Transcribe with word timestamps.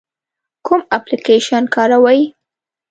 کوم 0.65 0.79
اپلیکیشن 0.97 1.63
کاروئ؟ 1.73 2.21